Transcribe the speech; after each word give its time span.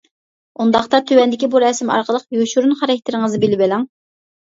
ئۇنداقتا 0.63 1.01
تۆۋەندىكى 1.11 1.51
بۇ 1.53 1.63
رەسىم 1.65 1.93
ئارقىلىق 1.99 2.27
يوشۇرۇن 2.41 2.75
خاراكتېرىڭىزنى 2.83 3.47
بىلىۋېلىڭ. 3.49 3.91